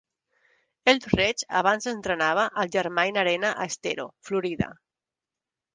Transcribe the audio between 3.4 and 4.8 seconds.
a Estero, Florida.